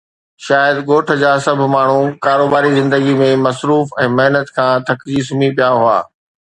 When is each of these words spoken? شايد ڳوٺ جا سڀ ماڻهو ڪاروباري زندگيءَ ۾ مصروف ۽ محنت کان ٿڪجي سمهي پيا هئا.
شايد 0.45 0.77
ڳوٺ 0.87 1.07
جا 1.23 1.31
سڀ 1.45 1.59
ماڻهو 1.73 2.01
ڪاروباري 2.27 2.71
زندگيءَ 2.79 3.19
۾ 3.23 3.29
مصروف 3.45 3.95
۽ 4.01 4.05
محنت 4.17 4.47
کان 4.59 4.73
ٿڪجي 4.91 5.19
سمهي 5.31 5.49
پيا 5.61 5.69
هئا. 5.85 5.99